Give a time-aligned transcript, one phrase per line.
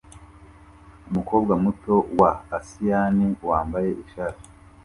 [1.09, 4.37] Umukobwa muto wa asiyani wambaye ishat